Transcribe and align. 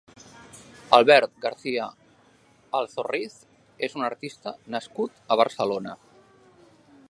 Albert 0.97 1.33
García-Alzorriz 1.43 3.35
és 3.89 3.99
un 3.99 4.09
artista 4.09 4.57
nascut 4.77 5.23
a 5.37 5.41
Barcelona. 5.43 5.95